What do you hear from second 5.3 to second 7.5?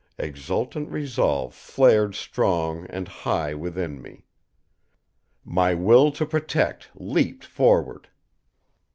My will to protect leaped